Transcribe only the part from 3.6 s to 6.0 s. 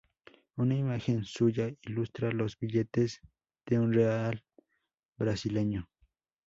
de un real brasileño.